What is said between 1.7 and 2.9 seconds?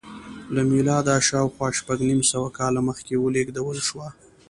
شپږ نیم سوه کاله